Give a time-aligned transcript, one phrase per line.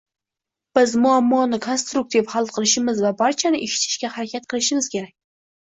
[0.77, 5.17] Biz muammoni konstruktiv hal qilishimiz va barchani eshitishga harakat qilishimiz kerak